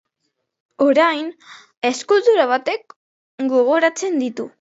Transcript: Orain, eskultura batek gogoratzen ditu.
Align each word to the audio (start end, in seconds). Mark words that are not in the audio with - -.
Orain, 0.85 1.27
eskultura 1.89 2.47
batek 2.53 2.97
gogoratzen 3.53 4.19
ditu. 4.25 4.49